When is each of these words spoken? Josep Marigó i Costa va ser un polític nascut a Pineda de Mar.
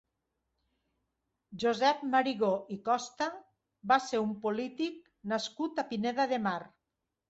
Josep 1.65 2.01
Marigó 2.15 2.51
i 2.77 2.79
Costa 2.89 3.31
va 3.95 4.01
ser 4.09 4.25
un 4.27 4.35
polític 4.49 5.01
nascut 5.37 5.87
a 5.87 5.91
Pineda 5.95 6.33
de 6.37 6.47
Mar. 6.53 6.61